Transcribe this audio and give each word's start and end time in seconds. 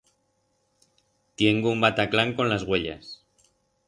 Tiengo 1.35 1.69
un 1.69 1.79
bataclán 1.79 2.33
con 2.33 2.49
las 2.49 2.63
uellas. 2.63 3.21